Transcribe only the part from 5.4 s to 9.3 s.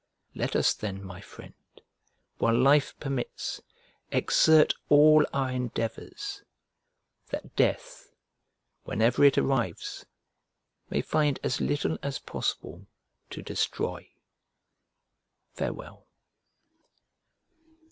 endeavours, that death, whenever